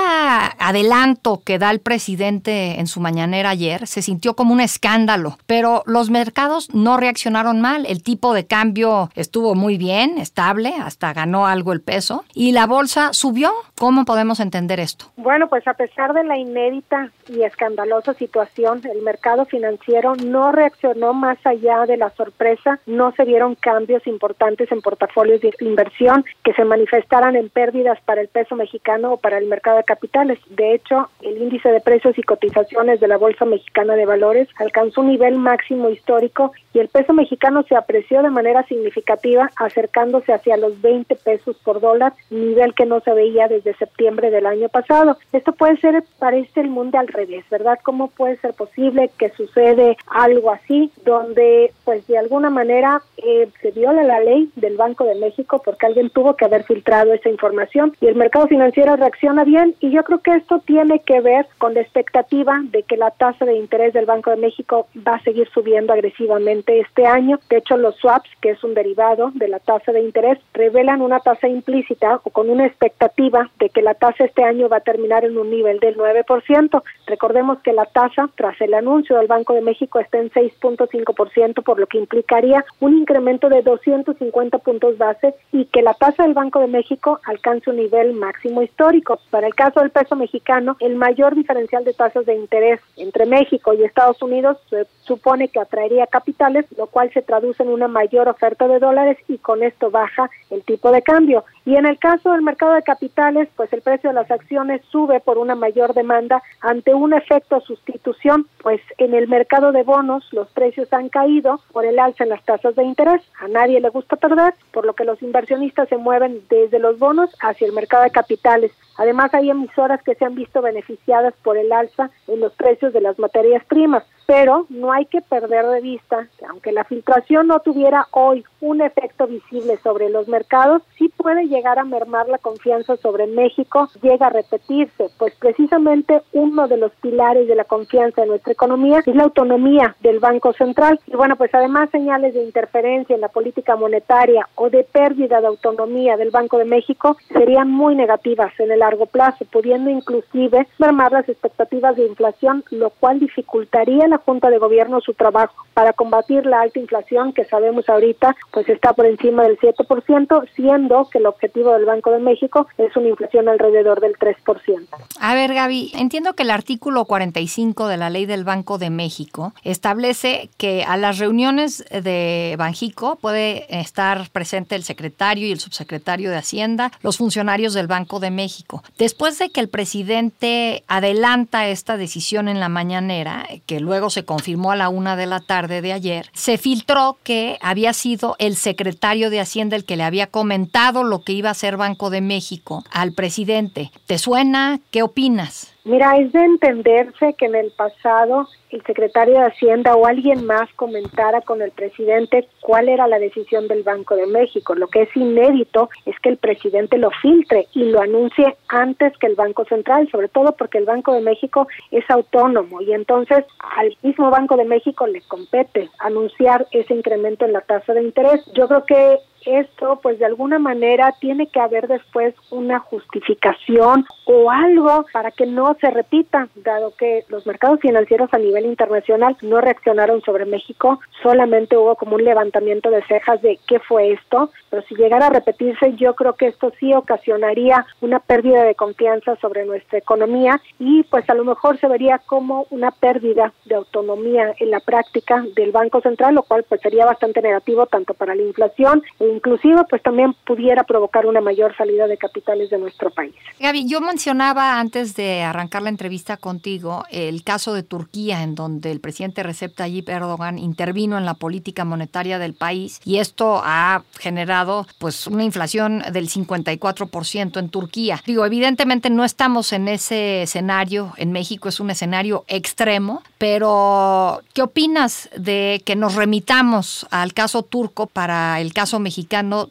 adelanto 0.59 1.43
que 1.45 1.61
da 1.61 1.71
el 1.71 1.79
presidente 1.79 2.81
en 2.81 2.89
su 2.89 2.99
mañanera 2.99 3.51
ayer 3.51 3.87
se 3.87 4.03
sintió 4.03 4.35
como 4.35 4.53
un 4.53 4.61
escándalo, 4.61 5.39
pero 5.47 5.85
los 5.87 6.11
mercados 6.11 6.75
no 6.75 6.97
reaccionaron 6.97 7.61
mal. 7.61 7.87
El 7.87 8.03
tipo 8.03 8.35
de 8.35 8.47
cambio 8.47 9.11
estuvo 9.15 9.55
muy 9.55 9.79
bien, 9.79 10.19
estable, 10.19 10.75
hasta 10.75 11.13
ganó 11.13 11.47
algo 11.47 11.73
el 11.73 11.83
peso, 11.83 12.25
y 12.35 12.51
la 12.51 12.67
bolsa 12.67 13.13
subió. 13.13 13.53
¿Cómo 13.79 14.05
podemos 14.05 14.41
entender 14.41 14.81
esto? 14.81 15.05
Bueno, 15.17 15.49
pues 15.49 15.69
a 15.69 15.75
pesar 15.75 16.15
de 16.15 16.25
la 16.25 16.37
inédita 16.37 17.13
y 17.29 17.43
escandalosa 17.43 18.15
situación, 18.15 18.81
el 18.91 19.03
mercado 19.03 19.45
financiero 19.45 20.16
no 20.25 20.53
reaccionó 20.53 21.15
más 21.15 21.39
allá 21.45 21.87
de 21.87 21.97
la 21.97 22.11
sorpresa, 22.11 22.81
no 22.87 23.13
se 23.13 23.25
vieron 23.25 23.55
cambios 23.55 24.07
importantes 24.07 24.71
en 24.73 24.81
portafolios 24.81 25.41
de 25.41 25.53
inversión 25.61 26.25
que 26.45 26.53
se 26.55 26.65
manifestaran 26.65 27.37
en 27.37 27.49
pérdidas 27.49 27.99
para 28.05 28.21
el 28.21 28.29
peso 28.29 28.57
mexicano 28.57 29.15
o 29.15 29.17
para 29.17 29.39
el 29.39 29.47
mercado 29.47 29.79
de 29.79 29.85
capitales. 29.85 30.39
De 30.51 30.75
hecho, 30.75 31.09
el 31.23 31.41
índice 31.41 31.71
de 31.71 31.81
precios 31.81 32.19
y 32.19 32.23
cotizaciones 32.23 33.01
de 33.01 33.09
la 33.09 33.17
Bolsa 33.17 33.45
Mexicana 33.45 33.95
de 33.95 34.07
Valores 34.07 34.49
alcanzó 34.59 35.01
un 35.01 35.09
nivel 35.09 35.37
máximo 35.37 35.91
histórico 35.91 36.53
y 36.73 36.79
el 36.79 36.89
peso 36.89 37.13
mexicano 37.13 37.63
se 37.63 37.77
apreció 37.77 38.23
de 38.23 38.31
manera 38.31 38.63
significativa 38.65 39.51
acercándose 39.57 40.33
hacia 40.33 40.57
los 40.57 40.81
20 40.81 41.15
pesos 41.17 41.57
por 41.65 41.81
dólar, 41.81 42.13
nivel 42.31 42.75
que 42.75 42.87
no 42.87 43.01
se 43.01 43.13
veía 43.13 43.49
desde 43.49 43.75
septiembre 43.75 44.31
del 44.31 44.47
año 44.47 44.69
pasado. 44.69 45.17
Esto 45.33 45.53
puede 45.53 45.77
ser, 45.79 46.05
parece 46.19 46.61
el 46.61 46.69
mundo 46.69 46.99
al 46.99 47.09
revés, 47.09 47.45
¿verdad? 47.51 47.79
¿Cómo 47.83 48.09
puede 48.09 48.37
ser 48.39 48.55
posible 48.55 49.11
que 49.19 49.31
sucede 49.31 49.97
algo 50.07 50.51
así, 50.51 50.91
donde 51.05 51.73
pues 51.85 52.07
de 52.07 52.19
alguna 52.19 52.51
manera 52.51 53.03
eh, 53.19 53.49
se 53.61 53.71
viola 53.73 54.03
la 54.03 54.21
ley 54.21 54.51
del 54.57 54.77
Banco 54.77 55.05
de 55.05 55.15
México 55.17 55.61
porque 55.65 55.87
alguien 55.87 56.11
tuvo 56.11 56.37
que 56.37 56.45
haber 56.45 56.65
filtrado 56.65 57.13
esa 57.13 57.29
información 57.29 57.95
y 58.01 58.07
el 58.07 58.15
mercado 58.15 58.47
financiero 58.47 58.97
reacciona 58.97 59.45
bien 59.45 59.75
y 59.81 59.91
yo 59.91 60.05
creo 60.05 60.19
que 60.21 60.33
esto 60.33 60.61
tiene 60.65 61.01
que 61.01 61.21
ver 61.21 61.47
con 61.59 61.75
la 61.75 61.81
expectativa 61.81 62.61
de 62.71 62.83
que 62.83 62.97
la 62.97 63.11
tasa 63.11 63.45
de 63.45 63.57
interés 63.57 63.93
del 63.93 64.07
Banco 64.07 64.31
de 64.31 64.37
México 64.37 64.87
va 65.07 65.15
a 65.15 65.23
seguir 65.23 65.49
subiendo 65.53 65.93
agresivamente 65.93 66.81
este 66.81 67.07
año. 67.07 67.39
De 67.49 67.59
hecho, 67.59 67.77
los 67.77 67.97
swaps, 67.97 68.29
que 68.41 68.51
es 68.51 68.65
un 68.65 68.75
derivado 68.75 69.31
de 69.35 69.49
la 69.49 69.59
tasa 69.59 69.93
de 69.93 70.01
interés, 70.01 70.39
revelan 70.55 71.03
una 71.03 71.21
tasa 71.21 71.49
implícita 71.49 72.21
o 72.23 72.31
con 72.31 72.51
una 72.51 72.67
expectativa 72.67 73.51
de 73.59 73.71
que 73.71 73.83
la 73.83 73.95
tasa 73.95 74.25
este 74.25 74.45
año 74.45 74.69
va 74.69 74.79
a 74.79 74.81
terminar 74.81 75.25
en 75.25 75.39
un 75.39 75.51
nivel 75.51 75.81
del 75.81 75.97
9%. 75.97 76.83
Recordemos 77.07 77.59
que 77.61 77.73
la 77.73 77.87
tasa, 77.87 78.29
tras 78.37 78.61
el 78.61 78.75
anuncio 78.75 79.17
del 79.17 79.27
Banco 79.27 79.55
de 79.55 79.61
México, 79.61 79.96
está 80.01 80.19
en 80.19 80.31
6.5%, 80.31 81.63
por 81.63 81.79
lo 81.79 81.87
que 81.87 81.99
implicaría 81.99 82.65
un 82.81 82.97
incremento 82.97 83.49
de 83.49 83.63
250 83.63 84.59
puntos 84.59 84.99
base 84.99 85.35
y 85.53 85.67
que 85.67 85.83
la 85.83 85.95
tasa 85.95 86.25
del 86.25 86.35
Banco 86.35 86.61
de 86.61 86.67
México 86.67 87.21
alcance 87.25 87.71
un 87.71 87.77
nivel 87.77 88.15
máximo 88.15 88.63
histórico. 88.63 89.19
Para 89.31 89.47
el 89.47 89.55
caso 89.55 89.81
del 89.81 89.91
peso 89.91 90.17
mexicano, 90.17 90.77
el 90.81 90.97
mayor 90.97 91.35
diferencial 91.35 91.85
de 91.85 91.95
tasas 91.95 92.27
de 92.27 92.35
interés 92.35 92.81
entre 92.97 93.27
México 93.27 93.75
y 93.75 93.85
Estados 93.85 94.21
Unidos 94.23 94.59
se 94.69 94.87
supone 95.03 95.49
que 95.49 95.61
atraería 95.61 96.07
capitales, 96.07 96.67
lo 96.77 96.87
cual 96.87 97.11
se 97.13 97.23
traduce 97.23 97.63
en 97.63 97.71
una 97.71 97.89
mayor 97.89 98.29
oferta 98.29 98.69
de 98.69 98.79
dólares 98.79 99.19
y 99.29 99.39
con 99.39 99.63
esto 99.63 99.91
baja 99.91 100.31
el 100.51 100.63
tipo 100.63 100.91
de 100.91 101.03
cambio. 101.03 101.45
Y 101.67 101.75
en 101.75 101.85
el 101.85 101.99
caso 101.99 102.31
del 102.31 102.43
mercado 102.43 102.75
de 102.75 102.83
capitales, 102.85 103.49
pues 103.57 103.73
el 103.73 103.83
precio 103.83 104.11
de 104.11 104.15
las 104.15 104.31
acciones 104.31 104.83
sube 104.89 105.19
por 105.19 105.37
una 105.37 105.57
mayor 105.57 105.95
demanda 105.95 106.41
ante 106.61 106.95
un 106.95 107.13
efecto 107.13 107.61
sustitución, 107.61 108.47
pues 108.63 108.81
en 108.99 109.15
el 109.15 109.27
mercado 109.27 109.73
de 109.73 109.83
bonos 109.83 110.25
los 110.31 110.49
precios 110.53 110.93
han 110.93 111.09
caído 111.09 111.61
por 111.73 111.85
el 111.85 111.99
alza 111.99 112.23
en 112.23 112.31
las 112.31 112.45
tasas 112.45 112.77
de 112.77 112.85
interés. 112.85 113.21
A 113.41 113.49
nadie 113.49 113.81
le 113.81 113.89
gusta 113.89 114.15
perder, 114.15 114.55
por 114.73 114.87
lo 114.87 114.95
que 114.95 115.05
los 115.05 115.21
inversionistas 115.23 115.89
se 115.89 115.97
mueven 115.97 116.41
desde 116.49 116.79
los 116.79 117.01
bonos 117.01 117.35
hacia 117.41 117.67
el 117.67 117.73
mercado 117.73 118.05
de 118.05 118.13
capitales. 118.13 118.71
Además, 118.99 119.33
hay 119.35 119.51
emisoras 119.51 120.03
que 120.03 120.15
se 120.15 120.25
han 120.25 120.35
visto 120.35 120.63
beneficiadas 120.63 121.35
por 121.43 121.57
el 121.57 121.73
alza 121.73 122.11
en 122.29 122.41
los 122.41 122.53
precios 122.55 122.93
de 122.93 123.01
las 123.01 123.19
materias 123.19 123.65
primas 123.67 124.05
pero 124.27 124.67
no 124.69 124.93
hay 124.93 125.07
que 125.07 125.23
perder 125.23 125.67
de 125.67 125.81
vista 125.81 126.29
que 126.39 126.47
aunque 126.47 126.73
la 126.73 126.85
filtración 126.85 127.47
no 127.47 127.61
tuviera 127.61 128.07
hoy 128.11 128.45
un 128.61 128.83
efecto 128.83 129.27
visible 129.27 129.79
sobre 129.83 130.11
los 130.11 130.27
mercados, 130.27 130.83
sí 130.99 131.09
puede 131.17 131.47
llegar 131.47 131.79
a 131.79 131.85
mermar 131.85 132.29
la 132.29 132.39
confianza 132.39 132.97
sobre 132.97 133.27
México, 133.29 133.89
llega 134.03 134.27
a 134.27 134.31
repetirse, 134.31 135.07
pues 135.19 135.35
precisamente 135.37 136.23
uno 136.33 136.67
de 136.67 136.77
los 136.77 136.93
pilares 136.97 137.47
de 137.47 137.55
la 137.55 137.65
confianza 137.65 138.23
en 138.23 138.29
nuestra 138.29 138.53
economía 138.53 139.01
es 139.07 139.15
la 139.15 139.25
autonomía 139.25 139.95
del 140.01 140.19
Banco 140.19 140.53
Central. 140.53 140.99
Y 141.07 141.15
bueno, 141.15 141.37
pues 141.37 141.55
además 141.55 141.91
señales 141.91 142.35
de 142.35 142.43
interferencia 142.43 143.15
en 143.15 143.21
la 143.21 143.29
política 143.29 143.77
monetaria 143.77 144.49
o 144.57 144.71
de 144.71 144.83
pérdida 144.85 145.41
de 145.41 145.47
autonomía 145.47 146.17
del 146.17 146.31
Banco 146.31 146.59
de 146.59 146.65
México 146.65 147.17
serían 147.33 147.71
muy 147.71 147.95
negativas 147.95 148.53
en 148.59 148.73
el 148.73 148.83
largo 148.87 149.07
plazo, 149.07 149.45
pudiendo 149.47 149.91
inclusive 149.91 150.69
mermar 150.79 151.11
las 151.13 151.29
expectativas 151.29 151.97
de 151.97 152.07
inflación, 152.07 152.65
lo 152.71 152.91
cual 152.91 153.19
dificultaría 153.19 154.07
la 154.07 154.19
Junta 154.19 154.49
de 154.49 154.59
Gobierno 154.59 155.01
su 155.01 155.15
trabajo 155.15 155.67
para 155.75 155.93
combatir 155.93 156.47
la 156.47 156.61
alta 156.61 156.79
inflación 156.79 157.33
que 157.33 157.45
sabemos 157.45 157.89
ahorita 157.89 158.37
pues 158.53 158.69
está 158.69 158.93
por 158.93 159.07
encima 159.07 159.43
del 159.43 159.59
7%, 159.59 160.49
siendo 160.55 161.09
que 161.11 161.19
el 161.19 161.27
objetivo 161.27 161.73
del 161.73 161.85
Banco 161.85 162.11
de 162.13 162.21
México 162.21 162.67
es 162.79 162.97
una 162.97 163.09
inflación 163.09 163.49
alrededor 163.49 164.01
del 164.01 164.15
3%. 164.17 164.87
A 165.21 165.35
ver, 165.35 165.53
Gaby, 165.53 165.93
entiendo 165.95 166.35
que 166.35 166.45
el 166.45 166.51
artículo 166.51 167.05
45 167.05 167.89
de 167.89 167.97
la 167.97 168.11
Ley 168.11 168.27
del 168.27 168.45
Banco 168.45 168.79
de 168.79 168.91
México 168.91 169.53
establece 169.65 170.49
que 170.57 170.85
a 170.85 170.97
las 170.97 171.19
reuniones 171.19 171.85
de 171.91 172.55
Banjico 172.57 173.17
puede 173.17 173.67
estar 173.81 174.31
presente 174.31 174.77
el 174.77 174.85
secretario 174.85 175.47
y 175.47 175.53
el 175.53 175.61
subsecretario 175.61 176.31
de 176.31 176.37
Hacienda, 176.37 176.93
los 177.03 177.19
funcionarios 177.19 177.75
del 177.75 177.87
Banco 177.87 178.21
de 178.21 178.31
México. 178.31 178.76
Después 178.99 179.39
de 179.39 179.51
que 179.51 179.61
el 179.61 179.69
presidente 179.69 180.85
adelanta 180.89 181.69
esta 181.69 181.97
decisión 181.97 182.49
en 182.49 182.61
la 182.61 182.69
mañanera, 182.69 183.47
que 183.67 183.81
luego 183.81 184.11
se 184.11 184.25
confirmó 184.25 184.71
a 184.73 184.77
la 184.77 184.89
una 184.89 185.17
de 185.17 185.27
la 185.27 185.41
tarde 185.41 185.83
de 185.83 185.93
ayer, 185.93 186.31
se 186.33 186.59
filtró 186.59 187.19
que 187.23 187.59
había 187.61 187.93
sido 187.93 188.37
el 188.39 188.57
secretario 188.57 189.31
de 189.31 189.41
Hacienda 189.41 189.77
el 189.77 189.85
que 189.85 189.97
le 189.97 190.05
había 190.05 190.27
comentado 190.27 191.05
lo 191.05 191.23
que 191.23 191.33
iba 191.33 191.49
a 191.49 191.53
hacer 191.53 191.77
Banco 191.77 192.11
de 192.11 192.21
México 192.21 192.85
al 192.91 193.13
presidente. 193.13 193.91
¿Te 194.07 194.19
suena? 194.19 194.81
¿Qué 194.91 195.03
opinas? 195.03 195.76
Mira, 195.87 196.17
es 196.19 196.33
de 196.33 196.45
entenderse 196.45 197.35
que 197.35 197.47
en 197.47 197.55
el 197.55 197.71
pasado 197.71 198.49
el 198.71 198.83
secretario 198.83 199.35
de 199.35 199.47
Hacienda 199.47 199.95
o 199.95 200.05
alguien 200.05 200.45
más 200.45 200.69
comentara 200.75 201.43
con 201.43 201.63
el 201.63 201.71
presidente 201.71 202.49
cuál 202.61 202.89
era 202.89 203.07
la 203.07 203.21
decisión 203.21 203.69
del 203.69 203.85
Banco 203.85 204.17
de 204.17 204.27
México. 204.27 204.75
Lo 204.75 204.89
que 204.89 205.03
es 205.03 205.17
inédito 205.17 205.89
es 206.05 206.19
que 206.19 206.31
el 206.31 206.39
presidente 206.39 206.99
lo 206.99 207.13
filtre 207.23 207.69
y 207.73 207.85
lo 207.85 208.01
anuncie 208.01 208.57
antes 208.67 209.17
que 209.19 209.29
el 209.29 209.37
Banco 209.37 209.65
Central, 209.67 210.09
sobre 210.11 210.27
todo 210.27 210.57
porque 210.57 210.79
el 210.79 210.87
Banco 210.87 211.13
de 211.13 211.21
México 211.21 211.69
es 211.93 212.05
autónomo 212.11 212.81
y 212.81 212.93
entonces 212.93 213.45
al 213.77 213.97
mismo 214.03 214.29
Banco 214.29 214.57
de 214.57 214.65
México 214.65 215.07
le 215.07 215.21
compete 215.23 215.89
anunciar 216.01 216.67
ese 216.73 216.95
incremento 216.95 217.45
en 217.45 217.53
la 217.53 217.61
tasa 217.61 217.93
de 217.95 218.03
interés. 218.03 218.45
Yo 218.55 218.67
creo 218.67 218.85
que 218.87 219.21
esto, 219.47 220.01
pues 220.03 220.19
de 220.19 220.27
alguna 220.27 220.59
manera 220.59 221.15
tiene 221.21 221.47
que 221.47 221.61
haber 221.61 221.89
después 221.89 222.35
una 222.51 222.81
justificación 222.81 224.05
o 224.25 224.51
algo 224.51 225.07
para 225.13 225.31
que 225.31 225.47
no 225.47 225.77
se 225.81 225.91
repita, 225.91 226.49
dado 226.57 226.95
que 226.97 227.25
los 227.29 227.47
mercados 227.47 227.81
financieros 227.81 228.29
a 228.33 228.39
nivel 228.39 228.67
internacional 228.67 229.37
no 229.43 229.61
reaccionaron 229.61 230.21
sobre 230.23 230.45
México, 230.45 231.01
solamente 231.23 231.77
hubo 231.77 231.95
como 231.95 232.17
un 232.17 232.25
levantamiento 232.25 232.91
de 232.91 233.03
cejas 233.05 233.41
de 233.43 233.59
qué 233.67 233.79
fue 233.81 234.13
esto, 234.13 234.51
pero 234.71 234.83
si 234.83 234.95
llegara 234.97 235.27
a 235.27 235.31
repetirse, 235.31 235.95
yo 235.95 236.15
creo 236.15 236.35
que 236.35 236.49
esto 236.49 236.73
sí 236.79 236.93
ocasionaría 236.93 237.87
una 238.01 238.19
pérdida 238.19 238.65
de 238.65 238.75
confianza 238.75 239.37
sobre 239.37 239.65
nuestra 239.65 239.99
economía 239.99 240.61
y 240.79 241.05
pues 241.05 241.29
a 241.31 241.35
lo 241.35 241.45
mejor 241.45 241.79
se 241.79 241.89
vería 241.89 242.19
como 242.27 242.67
una 242.71 242.91
pérdida 242.91 243.53
de 243.65 243.77
autonomía 243.77 244.55
en 244.59 244.71
la 244.71 244.81
práctica 244.81 245.45
del 245.55 245.73
Banco 245.73 246.01
Central, 246.01 246.35
lo 246.35 246.43
cual 246.43 246.65
pues 246.69 246.81
sería 246.81 247.07
bastante 247.07 247.43
negativo 247.43 247.87
tanto 247.87 248.15
para 248.15 248.35
la 248.35 248.43
inflación 248.43 249.03
e 249.21 249.27
inclusive 249.37 249.85
pues 249.89 250.03
también 250.03 250.35
pudiera 250.45 250.85
provocar 250.85 251.27
una 251.27 251.41
mayor 251.41 251.77
salida 251.77 252.07
de 252.07 252.17
capitales 252.17 252.71
de 252.71 252.79
nuestro 252.79 253.11
país. 253.11 253.35
Gaby, 253.61 253.87
yo 253.87 254.01
mencionaba 254.01 254.81
antes 254.81 255.15
de 255.15 255.43
arrancar 255.43 255.83
la 255.83 255.91
entrevista 255.91 256.37
contigo 256.37 257.05
el 257.11 257.45
caso 257.45 257.75
de 257.75 257.83
Turquía 257.83 258.43
en 258.43 258.55
donde 258.55 258.91
el 258.91 259.01
presidente 259.01 259.43
Recep 259.43 259.75
Tayyip 259.75 260.09
Erdogan 260.09 260.59
intervino 260.59 261.19
en 261.19 261.25
la 261.25 261.35
política 261.35 261.85
monetaria 261.85 262.39
del 262.39 262.55
país 262.55 263.01
y 263.05 263.19
esto 263.19 263.61
ha 263.63 264.03
generado 264.19 264.87
pues 264.99 265.27
una 265.27 265.45
inflación 265.45 266.03
del 266.13 266.29
54% 266.29 267.59
en 267.59 267.69
Turquía. 267.69 268.23
Digo, 268.27 268.45
evidentemente 268.47 269.11
no 269.11 269.25
estamos 269.25 269.73
en 269.73 269.89
ese 269.89 270.43
escenario, 270.43 271.13
en 271.17 271.33
México 271.33 271.69
es 271.69 271.81
un 271.81 271.91
escenario 271.91 272.45
extremo, 272.49 273.23
pero 273.39 274.41
¿qué 274.55 274.63
opinas 274.63 275.29
de 275.37 275.83
que 275.85 275.97
nos 275.97 276.15
remitamos 276.15 277.07
al 277.11 277.35
caso 277.35 277.63
turco 277.63 278.07
para 278.07 278.61
el 278.61 278.73
caso 278.73 278.99
mexicano 278.99 279.26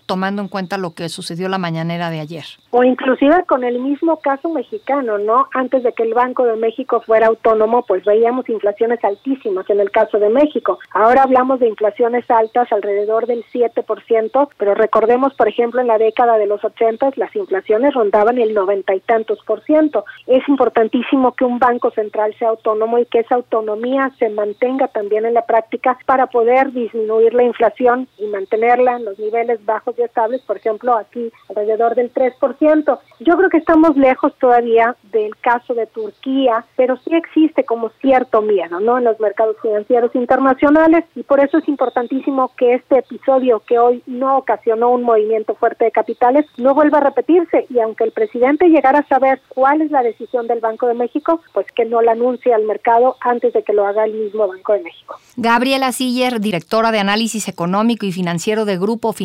tomando 0.06 0.42
en 0.42 0.48
cuenta 0.48 0.78
lo 0.78 0.94
que 0.94 1.10
sucedió 1.10 1.50
la 1.50 1.58
mañanera 1.58 2.10
de 2.10 2.20
ayer? 2.20 2.46
O 2.72 2.84
inclusive 2.84 3.44
con 3.46 3.64
el 3.64 3.80
mismo 3.80 4.18
caso 4.18 4.50
mexicano, 4.50 5.18
¿no? 5.18 5.48
Antes 5.54 5.84
de 5.84 5.94
que 5.94 6.04
el 6.04 6.14
Banco 6.14 6.46
de 6.46 6.58
México 6.58 7.02
fuera 7.02 7.28
autónomo, 7.28 7.86
pues 7.86 8.04
veíamos 8.04 8.50
inflaciones 8.50 9.04
altísimas 9.04 9.70
en 9.70 9.80
el 9.80 9.92
caso 9.92 10.20
de 10.20 10.30
México. 10.30 10.80
Ahora 10.92 11.24
hablamos 11.24 11.60
de 11.60 11.68
inflaciones 11.68 12.30
altas 12.30 12.72
alrededor 12.72 13.28
del 13.28 13.44
7%, 13.54 14.50
pero 14.58 14.76
recordemos, 14.76 15.34
por 15.36 15.48
ejemplo, 15.48 15.82
en 15.82 15.88
la 15.88 15.98
década 15.98 16.38
de 16.38 16.48
los 16.48 16.64
80 16.64 16.96
las 17.16 17.36
inflaciones 17.36 17.94
rondaban 17.94 18.38
el 18.38 18.54
noventa 18.54 18.96
y 18.96 19.00
tantos 19.00 19.40
por 19.46 19.62
ciento. 19.64 20.06
Es 20.28 20.48
importantísimo 20.48 21.34
que 21.34 21.46
un 21.46 21.60
banco 21.60 21.92
central 21.92 22.34
sea 22.38 22.50
autónomo 22.50 23.00
y 23.00 23.06
que 23.06 23.20
esa 23.20 23.36
autonomía 23.36 24.12
se 24.18 24.30
mantenga 24.30 24.88
también 24.88 25.26
en 25.26 25.34
la 25.34 25.46
práctica 25.46 25.98
para 26.06 26.28
poder 26.28 26.72
disminuir 26.72 27.34
la 27.34 27.44
inflación 27.44 28.08
y 28.18 28.28
mantenerla 28.28 28.98
en 28.98 29.06
los 29.06 29.20
niveles 29.20 29.45
bajos 29.66 29.96
y 29.98 30.02
estables, 30.02 30.42
por 30.42 30.58
ejemplo, 30.58 30.96
aquí 30.98 31.32
alrededor 31.50 31.96
del 31.96 32.14
3%. 32.14 33.00
Yo 33.20 33.38
creo 33.38 33.50
que 33.50 33.58
estamos 33.58 33.96
lejos 33.96 34.34
todavía 34.40 34.96
del 35.12 35.36
caso 35.38 35.74
de 35.74 35.88
Turquía, 35.88 36.66
pero 36.76 36.98
sí 36.98 37.14
existe 37.14 37.64
como 37.64 37.90
cierto 38.02 38.42
miedo, 38.42 38.80
¿no? 38.80 38.98
En 38.98 39.04
los 39.04 39.20
mercados 39.20 39.56
financieros 39.62 40.14
internacionales 40.16 41.06
y 41.16 41.24
por 41.24 41.40
eso 41.40 41.58
es 41.58 41.68
importantísimo 41.68 42.52
que 42.58 42.76
este 42.76 43.00
episodio 43.00 43.62
que 43.68 43.80
hoy 43.80 44.04
no 44.06 44.38
ocasionó 44.38 44.92
un 44.92 45.04
movimiento 45.04 45.56
fuerte 45.56 45.86
de 45.86 45.92
capitales 45.92 46.46
no 46.58 46.74
vuelva 46.74 47.00
a 47.00 47.02
repetirse 47.02 47.66
y 47.70 47.80
aunque 47.80 48.04
el 48.04 48.12
presidente 48.12 48.68
llegara 48.68 49.00
a 49.00 49.08
saber 49.08 49.42
cuál 49.50 49.82
es 49.82 49.92
la 49.92 50.04
decisión 50.04 50.48
del 50.48 50.60
Banco 50.60 50.88
de 50.88 50.94
México, 50.94 51.42
pues 51.54 51.68
que 51.74 51.86
no 51.86 52.02
la 52.02 52.14
anuncie 52.14 52.54
al 52.54 52.64
mercado 52.64 53.16
antes 53.22 53.54
de 53.54 53.64
que 53.64 53.74
lo 53.74 53.86
haga 53.86 54.06
el 54.06 54.14
mismo 54.14 54.48
Banco 54.48 54.74
de 54.74 54.82
México. 54.82 55.16
Gabriela 55.38 55.92
Siller, 55.92 56.40
directora 56.40 56.92
de 56.92 57.00
análisis 57.00 57.48
económico 57.48 58.06
y 58.06 58.12
financiero 58.12 58.66
de 58.66 58.78
Grupo 58.78 59.14
Financiero 59.14 59.25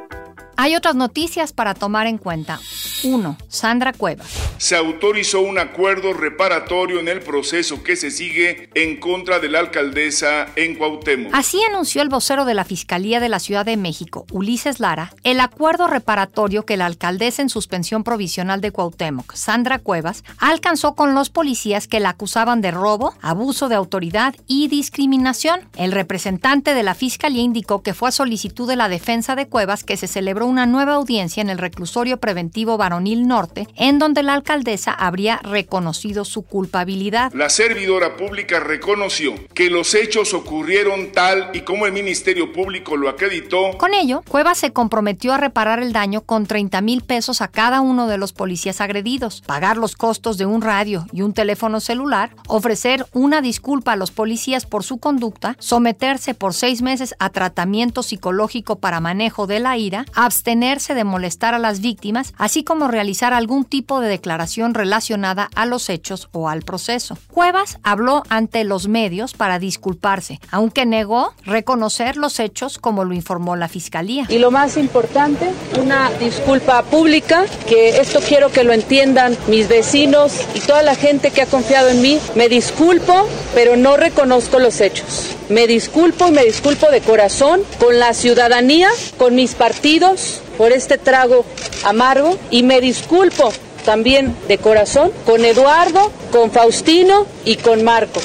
Hay 0.61 0.75
otras 0.75 0.93
noticias 0.93 1.53
para 1.53 1.73
tomar 1.73 2.05
en 2.05 2.19
cuenta. 2.19 2.59
1. 3.03 3.35
Sandra 3.47 3.93
Cuevas. 3.93 4.27
Se 4.59 4.75
autorizó 4.75 5.41
un 5.41 5.57
acuerdo 5.57 6.13
reparatorio 6.13 6.99
en 6.99 7.07
el 7.07 7.21
proceso 7.21 7.81
que 7.81 7.95
se 7.95 8.11
sigue 8.11 8.69
en 8.75 8.99
contra 8.99 9.39
de 9.39 9.49
la 9.49 9.57
alcaldesa 9.57 10.49
en 10.55 10.75
Cuauhtémoc. 10.75 11.33
Así 11.33 11.59
anunció 11.63 12.03
el 12.03 12.09
vocero 12.09 12.45
de 12.45 12.53
la 12.53 12.63
Fiscalía 12.63 13.19
de 13.19 13.27
la 13.27 13.39
Ciudad 13.39 13.65
de 13.65 13.75
México, 13.75 14.27
Ulises 14.29 14.79
Lara, 14.79 15.15
el 15.23 15.39
acuerdo 15.39 15.87
reparatorio 15.87 16.63
que 16.63 16.77
la 16.77 16.85
alcaldesa 16.85 17.41
en 17.41 17.49
suspensión 17.49 18.03
provisional 18.03 18.61
de 18.61 18.71
Cuauhtémoc, 18.71 19.33
Sandra 19.33 19.79
Cuevas, 19.79 20.23
alcanzó 20.37 20.93
con 20.93 21.15
los 21.15 21.31
policías 21.31 21.87
que 21.87 21.99
la 21.99 22.09
acusaban 22.09 22.61
de 22.61 22.69
robo, 22.69 23.15
abuso 23.23 23.67
de 23.67 23.73
autoridad 23.73 24.35
y 24.45 24.67
discriminación. 24.67 25.61
El 25.75 25.91
representante 25.91 26.75
de 26.75 26.83
la 26.83 26.93
Fiscalía 26.93 27.41
indicó 27.41 27.81
que 27.81 27.95
fue 27.95 28.09
a 28.09 28.11
solicitud 28.11 28.67
de 28.67 28.75
la 28.75 28.89
defensa 28.89 29.35
de 29.35 29.47
Cuevas 29.47 29.83
que 29.83 29.97
se 29.97 30.05
celebró 30.05 30.50
una 30.51 30.65
nueva 30.65 30.95
audiencia 30.95 31.39
en 31.39 31.49
el 31.49 31.57
reclusorio 31.57 32.17
preventivo 32.17 32.77
Varonil 32.77 33.25
Norte, 33.25 33.69
en 33.77 33.99
donde 33.99 34.21
la 34.21 34.33
alcaldesa 34.33 34.91
habría 34.91 35.37
reconocido 35.43 36.25
su 36.25 36.41
culpabilidad. 36.41 37.31
La 37.33 37.49
servidora 37.49 38.17
pública 38.17 38.59
reconoció 38.59 39.33
que 39.53 39.69
los 39.69 39.95
hechos 39.95 40.33
ocurrieron 40.33 41.13
tal 41.13 41.51
y 41.53 41.61
como 41.61 41.85
el 41.85 41.93
Ministerio 41.93 42.51
Público 42.51 42.97
lo 42.97 43.07
acreditó. 43.07 43.77
Con 43.77 43.93
ello, 43.93 44.23
Cuevas 44.27 44.57
se 44.57 44.73
comprometió 44.73 45.31
a 45.33 45.37
reparar 45.37 45.81
el 45.81 45.93
daño 45.93 46.19
con 46.19 46.45
30 46.45 46.81
mil 46.81 47.01
pesos 47.01 47.41
a 47.41 47.47
cada 47.47 47.79
uno 47.79 48.07
de 48.07 48.17
los 48.17 48.33
policías 48.33 48.81
agredidos, 48.81 49.41
pagar 49.41 49.77
los 49.77 49.95
costos 49.95 50.37
de 50.37 50.45
un 50.45 50.61
radio 50.61 51.07
y 51.13 51.21
un 51.21 51.31
teléfono 51.31 51.79
celular, 51.79 52.35
ofrecer 52.47 53.05
una 53.13 53.41
disculpa 53.41 53.93
a 53.93 53.95
los 53.95 54.11
policías 54.11 54.65
por 54.65 54.83
su 54.83 54.97
conducta, 54.97 55.55
someterse 55.59 56.33
por 56.33 56.53
seis 56.53 56.81
meses 56.81 57.15
a 57.19 57.29
tratamiento 57.29 58.03
psicológico 58.03 58.79
para 58.79 58.99
manejo 58.99 59.47
de 59.47 59.61
la 59.61 59.77
ira, 59.77 60.05
abstenerse 60.13 60.40
de 60.43 61.03
molestar 61.03 61.53
a 61.53 61.59
las 61.59 61.81
víctimas, 61.81 62.33
así 62.37 62.63
como 62.63 62.87
realizar 62.87 63.33
algún 63.33 63.63
tipo 63.63 63.99
de 63.99 64.07
declaración 64.07 64.73
relacionada 64.73 65.49
a 65.55 65.65
los 65.65 65.89
hechos 65.89 66.29
o 66.31 66.49
al 66.49 66.63
proceso. 66.63 67.17
Cuevas 67.31 67.77
habló 67.83 68.23
ante 68.29 68.63
los 68.63 68.87
medios 68.87 69.33
para 69.33 69.59
disculparse, 69.59 70.39
aunque 70.51 70.85
negó 70.85 71.33
reconocer 71.45 72.17
los 72.17 72.39
hechos 72.39 72.77
como 72.79 73.03
lo 73.03 73.13
informó 73.13 73.55
la 73.55 73.67
Fiscalía. 73.67 74.25
Y 74.29 74.39
lo 74.39 74.51
más 74.51 74.77
importante, 74.77 75.51
una 75.79 76.11
disculpa 76.19 76.83
pública, 76.83 77.45
que 77.67 78.01
esto 78.01 78.19
quiero 78.19 78.49
que 78.51 78.63
lo 78.63 78.73
entiendan 78.73 79.37
mis 79.47 79.67
vecinos 79.67 80.33
y 80.55 80.59
toda 80.59 80.81
la 80.81 80.95
gente 80.95 81.31
que 81.31 81.41
ha 81.41 81.45
confiado 81.45 81.89
en 81.89 82.01
mí. 82.01 82.19
Me 82.35 82.49
disculpo, 82.49 83.27
pero 83.53 83.75
no 83.75 83.97
reconozco 83.97 84.59
los 84.59 84.81
hechos. 84.81 85.35
Me 85.49 85.67
disculpo 85.67 86.29
y 86.29 86.31
me 86.31 86.45
disculpo 86.45 86.89
de 86.89 87.01
corazón 87.01 87.61
con 87.77 87.99
la 87.99 88.13
ciudadanía, 88.13 88.87
con 89.17 89.35
mis 89.35 89.53
partidos, 89.53 90.20
por 90.57 90.71
este 90.71 90.97
trago 90.97 91.45
amargo 91.83 92.37
y 92.49 92.63
me 92.63 92.81
disculpo 92.81 93.51
también 93.85 94.35
de 94.47 94.57
corazón 94.57 95.11
con 95.25 95.43
Eduardo, 95.43 96.11
con 96.31 96.51
Faustino 96.51 97.25
y 97.45 97.55
con 97.57 97.83
Marco. 97.83 98.21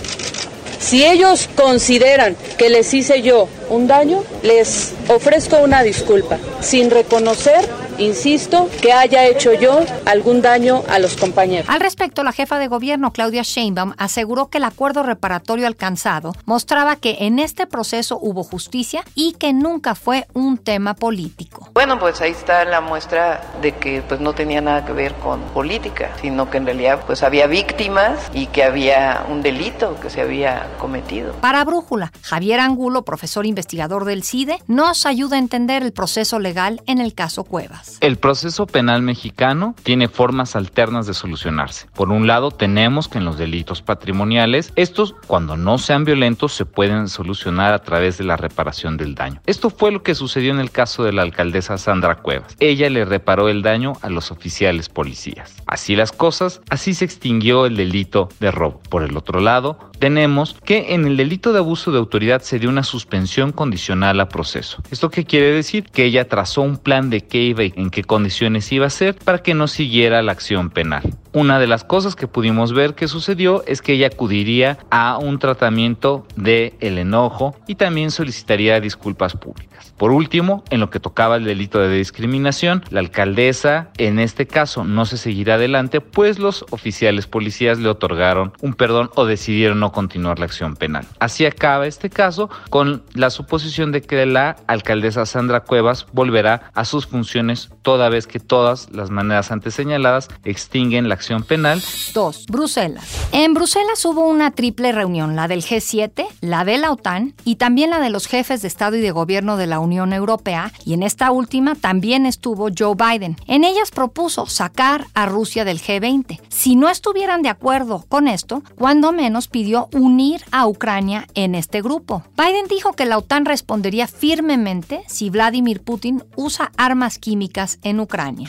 Si 0.78 1.04
ellos 1.04 1.48
consideran 1.56 2.36
que 2.58 2.68
les 2.68 2.92
hice 2.94 3.22
yo 3.22 3.48
un 3.70 3.86
daño, 3.86 4.22
les 4.42 4.92
ofrezco 5.08 5.58
una 5.58 5.82
disculpa, 5.82 6.38
sin 6.60 6.90
reconocer 6.90 7.66
insisto, 7.98 8.68
que 8.80 8.92
haya 8.92 9.26
hecho 9.26 9.52
yo 9.52 9.80
algún 10.04 10.42
daño 10.42 10.82
a 10.88 10.98
los 10.98 11.16
compañeros. 11.16 11.68
Al 11.68 11.80
respecto, 11.80 12.22
la 12.22 12.32
jefa 12.32 12.58
de 12.58 12.68
gobierno, 12.68 13.12
Claudia 13.12 13.42
Sheinbaum, 13.42 13.94
aseguró 13.98 14.48
que 14.48 14.58
el 14.58 14.64
acuerdo 14.64 15.02
reparatorio 15.02 15.66
alcanzado 15.66 16.32
mostraba 16.44 16.96
que 16.96 17.18
en 17.20 17.38
este 17.38 17.66
proceso 17.66 18.18
hubo 18.20 18.42
justicia 18.42 19.04
y 19.14 19.32
que 19.34 19.52
nunca 19.52 19.94
fue 19.94 20.26
un 20.34 20.58
tema 20.58 20.94
político. 20.94 21.68
Bueno, 21.74 21.98
pues 21.98 22.20
ahí 22.20 22.32
está 22.32 22.64
la 22.64 22.80
muestra 22.80 23.40
de 23.62 23.72
que 23.72 24.02
pues 24.02 24.20
no 24.20 24.34
tenía 24.34 24.60
nada 24.60 24.84
que 24.84 24.92
ver 24.92 25.14
con 25.14 25.40
política, 25.54 26.10
sino 26.20 26.50
que 26.50 26.58
en 26.58 26.66
realidad 26.66 27.00
pues 27.06 27.22
había 27.22 27.46
víctimas 27.46 28.30
y 28.32 28.46
que 28.46 28.62
había 28.62 29.24
un 29.28 29.42
delito 29.42 29.98
que 30.00 30.10
se 30.10 30.20
había 30.20 30.68
cometido. 30.78 31.32
Para 31.40 31.64
Brújula, 31.64 32.12
Javier 32.22 32.60
Angulo, 32.60 33.04
profesor 33.04 33.46
investigador 33.46 34.04
del 34.04 34.24
CIDE, 34.24 34.58
nos 34.66 35.06
ayuda 35.06 35.36
a 35.36 35.38
entender 35.38 35.82
el 35.82 35.92
proceso 35.92 36.38
legal 36.38 36.82
en 36.86 37.00
el 37.00 37.14
caso 37.14 37.44
Cuevas. 37.44 37.85
El 38.00 38.16
proceso 38.16 38.66
penal 38.66 39.02
mexicano 39.02 39.74
tiene 39.82 40.08
formas 40.08 40.56
alternas 40.56 41.06
de 41.06 41.14
solucionarse. 41.14 41.88
Por 41.94 42.10
un 42.10 42.26
lado, 42.26 42.50
tenemos 42.50 43.08
que 43.08 43.18
en 43.18 43.24
los 43.24 43.38
delitos 43.38 43.82
patrimoniales, 43.82 44.72
estos 44.76 45.14
cuando 45.26 45.56
no 45.56 45.78
sean 45.78 46.04
violentos 46.04 46.52
se 46.52 46.66
pueden 46.66 47.08
solucionar 47.08 47.72
a 47.72 47.82
través 47.82 48.18
de 48.18 48.24
la 48.24 48.36
reparación 48.36 48.96
del 48.96 49.14
daño. 49.14 49.40
Esto 49.46 49.70
fue 49.70 49.92
lo 49.92 50.02
que 50.02 50.14
sucedió 50.14 50.52
en 50.52 50.60
el 50.60 50.70
caso 50.70 51.04
de 51.04 51.12
la 51.12 51.22
alcaldesa 51.22 51.78
Sandra 51.78 52.16
Cuevas. 52.16 52.56
Ella 52.60 52.90
le 52.90 53.04
reparó 53.04 53.48
el 53.48 53.62
daño 53.62 53.94
a 54.02 54.10
los 54.10 54.30
oficiales 54.30 54.88
policías. 54.88 55.54
Así 55.66 55.96
las 55.96 56.12
cosas, 56.12 56.60
así 56.68 56.94
se 56.94 57.04
extinguió 57.04 57.66
el 57.66 57.76
delito 57.76 58.28
de 58.40 58.50
robo. 58.50 58.80
Por 58.88 59.02
el 59.02 59.16
otro 59.16 59.40
lado, 59.40 59.78
tenemos 59.98 60.56
que 60.64 60.94
en 60.94 61.06
el 61.06 61.16
delito 61.16 61.52
de 61.52 61.58
abuso 61.58 61.92
de 61.92 61.98
autoridad 61.98 62.42
se 62.42 62.58
dio 62.58 62.68
una 62.68 62.82
suspensión 62.82 63.52
condicional 63.52 64.20
a 64.20 64.28
proceso. 64.28 64.82
¿Esto 64.90 65.10
qué 65.10 65.24
quiere 65.24 65.52
decir? 65.52 65.84
Que 65.84 66.04
ella 66.04 66.28
trazó 66.28 66.62
un 66.62 66.76
plan 66.76 67.10
de 67.10 67.22
qué 67.22 67.38
iba 67.38 67.64
y 67.64 67.72
en 67.76 67.90
qué 67.90 68.02
condiciones 68.02 68.72
iba 68.72 68.86
a 68.86 68.90
ser 68.90 69.14
para 69.14 69.38
que 69.38 69.54
no 69.54 69.68
siguiera 69.68 70.22
la 70.22 70.32
acción 70.32 70.70
penal. 70.70 71.02
Una 71.36 71.58
de 71.58 71.66
las 71.66 71.84
cosas 71.84 72.16
que 72.16 72.28
pudimos 72.28 72.72
ver 72.72 72.94
que 72.94 73.08
sucedió 73.08 73.62
es 73.66 73.82
que 73.82 73.92
ella 73.92 74.06
acudiría 74.06 74.78
a 74.90 75.18
un 75.18 75.38
tratamiento 75.38 76.26
de 76.34 76.72
el 76.80 76.96
enojo 76.96 77.54
y 77.66 77.74
también 77.74 78.10
solicitaría 78.10 78.80
disculpas 78.80 79.34
públicas. 79.34 79.92
Por 79.98 80.12
último, 80.12 80.64
en 80.70 80.80
lo 80.80 80.88
que 80.88 80.98
tocaba 80.98 81.36
el 81.36 81.44
delito 81.44 81.78
de 81.78 81.94
discriminación, 81.94 82.82
la 82.88 83.00
alcaldesa 83.00 83.90
en 83.98 84.18
este 84.18 84.46
caso 84.46 84.84
no 84.84 85.04
se 85.04 85.18
seguirá 85.18 85.56
adelante, 85.56 86.00
pues 86.00 86.38
los 86.38 86.64
oficiales 86.70 87.26
policías 87.26 87.78
le 87.78 87.90
otorgaron 87.90 88.54
un 88.62 88.72
perdón 88.72 89.10
o 89.14 89.26
decidieron 89.26 89.78
no 89.78 89.92
continuar 89.92 90.38
la 90.38 90.46
acción 90.46 90.74
penal. 90.74 91.06
Así 91.18 91.44
acaba 91.44 91.86
este 91.86 92.08
caso 92.08 92.48
con 92.70 93.02
la 93.12 93.28
suposición 93.28 93.92
de 93.92 94.00
que 94.00 94.24
la 94.24 94.56
alcaldesa 94.68 95.26
Sandra 95.26 95.60
Cuevas 95.60 96.06
volverá 96.14 96.70
a 96.72 96.86
sus 96.86 97.06
funciones 97.06 97.68
toda 97.82 98.08
vez 98.08 98.26
que 98.26 98.40
todas 98.40 98.90
las 98.90 99.10
maneras 99.10 99.52
antes 99.52 99.74
señaladas 99.74 100.30
extinguen 100.42 101.10
la 101.10 101.14
acción 101.14 101.25
penal. 101.46 101.82
2. 102.14 102.46
Bruselas. 102.46 103.04
En 103.32 103.54
Bruselas 103.54 104.04
hubo 104.04 104.28
una 104.28 104.50
triple 104.52 104.92
reunión, 104.92 105.36
la 105.36 105.48
del 105.48 105.62
G7, 105.62 106.26
la 106.40 106.64
de 106.64 106.78
la 106.78 106.92
OTAN 106.92 107.34
y 107.44 107.56
también 107.56 107.90
la 107.90 108.00
de 108.00 108.10
los 108.10 108.26
jefes 108.26 108.62
de 108.62 108.68
Estado 108.68 108.96
y 108.96 109.00
de 109.00 109.10
Gobierno 109.10 109.56
de 109.56 109.66
la 109.66 109.80
Unión 109.80 110.12
Europea, 110.12 110.72
y 110.84 110.94
en 110.94 111.02
esta 111.02 111.30
última 111.30 111.74
también 111.74 112.26
estuvo 112.26 112.68
Joe 112.76 112.94
Biden. 112.94 113.36
En 113.46 113.64
ellas 113.64 113.90
propuso 113.90 114.46
sacar 114.46 115.06
a 115.14 115.26
Rusia 115.26 115.64
del 115.64 115.80
G20. 115.80 116.40
Si 116.48 116.76
no 116.76 116.88
estuvieran 116.88 117.42
de 117.42 117.48
acuerdo 117.48 118.04
con 118.08 118.28
esto, 118.28 118.62
cuando 118.76 119.12
menos 119.12 119.48
pidió 119.48 119.88
unir 119.92 120.42
a 120.50 120.66
Ucrania 120.66 121.26
en 121.34 121.54
este 121.54 121.82
grupo. 121.82 122.22
Biden 122.36 122.66
dijo 122.68 122.92
que 122.92 123.04
la 123.04 123.18
OTAN 123.18 123.44
respondería 123.44 124.06
firmemente 124.06 125.02
si 125.06 125.30
Vladimir 125.30 125.80
Putin 125.80 126.22
usa 126.36 126.72
armas 126.76 127.18
químicas 127.18 127.78
en 127.82 128.00
Ucrania. 128.00 128.48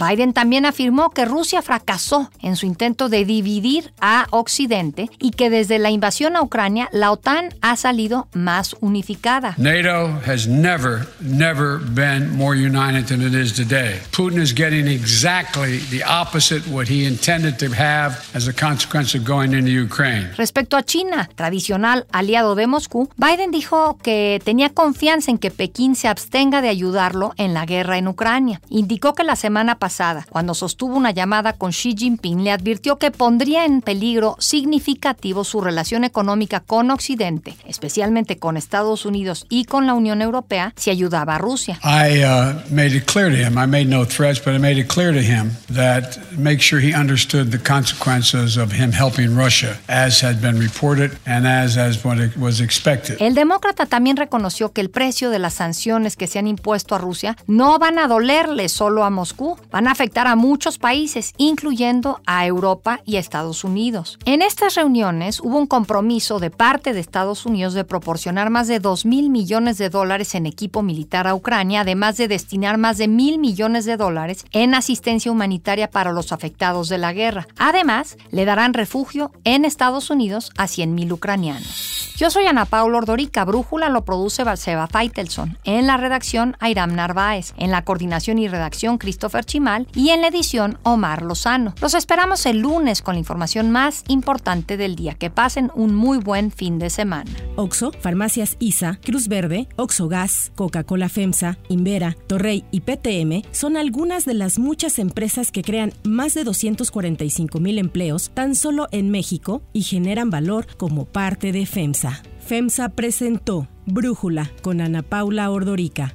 Biden 0.00 0.32
también 0.32 0.66
afirmó 0.66 1.10
que 1.10 1.24
Rusia 1.24 1.62
fracasó 1.62 2.30
en 2.40 2.56
su 2.56 2.66
intento 2.66 3.08
de 3.08 3.24
dividir 3.24 3.92
a 4.00 4.26
Occidente 4.30 5.10
y 5.18 5.30
que 5.30 5.50
desde 5.50 5.78
la 5.78 5.90
invasión 5.90 6.36
a 6.36 6.42
Ucrania 6.42 6.88
la 6.92 7.10
OTAN 7.10 7.54
ha 7.60 7.76
salido 7.76 8.28
más 8.32 8.76
unificada. 8.80 9.54
NATO 9.58 10.20
has 10.26 10.46
never, 10.46 11.06
never 11.20 11.78
been 11.78 12.36
more 12.36 12.56
united 12.56 13.06
than 13.06 13.22
it 13.22 13.34
is 13.34 13.52
today. 13.52 14.00
Putin 14.12 14.40
is 14.40 14.52
getting 14.54 14.86
exactly 14.86 15.78
the 15.90 16.02
opposite 16.04 16.62
what 16.68 16.88
he 16.88 17.06
intended 17.06 17.58
to 17.58 17.72
have 17.74 18.18
as 18.34 18.48
a 18.48 18.52
consequence 18.52 19.16
of 19.16 19.24
going 19.24 19.52
into 19.52 19.70
Ukraine. 19.70 20.30
Respecto 20.36 20.76
a 20.76 20.82
China, 20.82 21.28
tradicional 21.34 22.06
aliado 22.12 22.54
de 22.54 22.66
Moscú, 22.66 23.08
Biden 23.16 23.50
dijo 23.50 23.98
que 24.02 24.40
tenía 24.44 24.70
confianza 24.70 25.30
en 25.30 25.38
que 25.38 25.50
Pekín 25.50 25.96
se 25.96 26.08
abstenga 26.08 26.62
de 26.62 26.68
ayudarlo 26.68 27.32
en 27.36 27.54
la 27.54 27.66
guerra 27.66 27.83
en 27.92 28.08
Ucrania. 28.08 28.60
Indicó 28.70 29.14
que 29.14 29.24
la 29.24 29.36
semana 29.36 29.78
pasada, 29.78 30.26
cuando 30.30 30.54
sostuvo 30.54 30.96
una 30.96 31.10
llamada 31.10 31.52
con 31.52 31.70
Xi 31.70 31.94
Jinping, 31.96 32.42
le 32.42 32.50
advirtió 32.50 32.98
que 32.98 33.10
pondría 33.10 33.64
en 33.64 33.82
peligro 33.82 34.36
significativo 34.38 35.44
su 35.44 35.60
relación 35.60 36.04
económica 36.04 36.60
con 36.60 36.90
Occidente, 36.90 37.56
especialmente 37.66 38.38
con 38.38 38.56
Estados 38.56 39.04
Unidos 39.04 39.46
y 39.48 39.64
con 39.64 39.86
la 39.86 39.94
Unión 39.94 40.22
Europea, 40.22 40.72
si 40.76 40.90
ayudaba 40.90 41.36
a 41.36 41.38
Rusia. 41.38 41.78
I 41.84 42.24
uh, 42.24 42.54
made 42.70 42.96
it 42.96 43.04
clear 43.06 43.30
to 43.30 43.36
him, 43.36 43.58
I 43.58 43.66
made 43.66 43.86
no 43.86 44.04
threats, 44.04 44.40
but 44.42 44.54
I 44.54 44.58
made 44.58 44.80
it 44.80 44.88
clear 44.88 45.12
to 45.12 45.20
him 45.20 45.52
that 45.72 46.18
make 46.36 46.60
sure 46.60 46.80
he 46.80 46.94
understood 46.94 47.50
the 47.50 47.58
consequences 47.58 48.56
of 48.56 48.72
him 48.72 48.92
helping 48.92 49.36
Russia, 49.36 49.78
as 49.88 50.22
had 50.22 50.40
been 50.40 50.58
reported 50.58 51.12
and 51.26 51.46
as, 51.46 51.76
as 51.76 52.04
what 52.04 52.18
was 52.36 52.60
expected. 52.60 53.16
El 53.20 53.34
demócrata 53.34 53.86
también 53.86 54.16
reconoció 54.16 54.72
que 54.72 54.80
el 54.80 54.90
precio 54.90 55.30
de 55.30 55.38
las 55.38 55.54
sanciones 55.54 56.16
que 56.16 56.26
se 56.26 56.38
han 56.38 56.46
impuesto 56.46 56.94
a 56.94 56.98
Rusia 56.98 57.36
no 57.46 57.73
van 57.78 57.98
a 57.98 58.08
dolerle 58.08 58.68
solo 58.68 59.04
a 59.04 59.10
Moscú, 59.10 59.56
van 59.70 59.88
a 59.88 59.92
afectar 59.92 60.26
a 60.26 60.36
muchos 60.36 60.78
países, 60.78 61.32
incluyendo 61.36 62.20
a 62.26 62.46
Europa 62.46 63.00
y 63.04 63.16
Estados 63.16 63.64
Unidos. 63.64 64.18
En 64.24 64.42
estas 64.42 64.74
reuniones 64.74 65.40
hubo 65.40 65.58
un 65.58 65.66
compromiso 65.66 66.38
de 66.38 66.50
parte 66.50 66.92
de 66.92 67.00
Estados 67.00 67.46
Unidos 67.46 67.74
de 67.74 67.84
proporcionar 67.84 68.50
más 68.50 68.68
de 68.68 68.80
2 68.80 69.06
mil 69.06 69.30
millones 69.30 69.78
de 69.78 69.90
dólares 69.90 70.34
en 70.34 70.46
equipo 70.46 70.82
militar 70.82 71.26
a 71.26 71.34
Ucrania, 71.34 71.82
además 71.82 72.16
de 72.16 72.28
destinar 72.28 72.78
más 72.78 72.98
de 72.98 73.08
mil 73.08 73.38
millones 73.38 73.84
de 73.84 73.96
dólares 73.96 74.44
en 74.52 74.74
asistencia 74.74 75.30
humanitaria 75.30 75.90
para 75.90 76.12
los 76.12 76.32
afectados 76.32 76.88
de 76.88 76.98
la 76.98 77.12
guerra. 77.12 77.46
Además, 77.58 78.16
le 78.30 78.44
darán 78.44 78.74
refugio 78.74 79.32
en 79.44 79.64
Estados 79.64 80.10
Unidos 80.10 80.50
a 80.56 80.64
100.000 80.64 81.12
ucranianos. 81.12 82.12
Yo 82.16 82.30
soy 82.30 82.46
Ana 82.46 82.64
Paula 82.64 82.98
Ordorica, 82.98 83.44
Brújula 83.44 83.88
lo 83.88 84.04
produce 84.04 84.44
Balseba 84.44 84.86
Feitelson, 84.86 85.58
en 85.64 85.88
la 85.88 85.96
redacción 85.96 86.56
Airam 86.60 86.94
Narváez, 86.94 87.54
en 87.64 87.70
la 87.70 87.84
coordinación 87.84 88.38
y 88.38 88.46
redacción 88.46 88.98
Christopher 88.98 89.44
Chimal 89.44 89.88
y 89.94 90.10
en 90.10 90.20
la 90.20 90.28
edición 90.28 90.78
Omar 90.82 91.22
Lozano. 91.22 91.74
Los 91.80 91.94
esperamos 91.94 92.46
el 92.46 92.58
lunes 92.58 93.02
con 93.02 93.14
la 93.14 93.18
información 93.18 93.70
más 93.70 94.04
importante 94.08 94.76
del 94.76 94.96
día. 94.96 95.14
Que 95.14 95.30
pasen 95.30 95.70
un 95.74 95.94
muy 95.94 96.18
buen 96.18 96.50
fin 96.50 96.78
de 96.78 96.90
semana. 96.90 97.30
Oxo, 97.56 97.92
Farmacias 98.00 98.56
ISA, 98.58 98.98
Cruz 99.02 99.28
Verde, 99.28 99.68
Oxo 99.76 100.08
Gas, 100.08 100.52
Coca-Cola 100.54 101.08
FEMSA, 101.08 101.58
Invera, 101.68 102.16
Torrey 102.26 102.64
y 102.70 102.80
PTM 102.80 103.42
son 103.52 103.76
algunas 103.76 104.24
de 104.24 104.34
las 104.34 104.58
muchas 104.58 104.98
empresas 104.98 105.50
que 105.50 105.62
crean 105.62 105.92
más 106.04 106.34
de 106.34 106.44
245 106.44 107.60
mil 107.60 107.78
empleos 107.78 108.30
tan 108.34 108.54
solo 108.54 108.88
en 108.92 109.10
México 109.10 109.62
y 109.72 109.82
generan 109.82 110.30
valor 110.30 110.66
como 110.76 111.06
parte 111.06 111.52
de 111.52 111.66
FEMSA. 111.66 112.22
FEMSA 112.44 112.90
presentó 112.90 113.68
Brújula 113.86 114.50
con 114.62 114.80
Ana 114.80 115.02
Paula 115.02 115.50
Ordorica, 115.50 116.14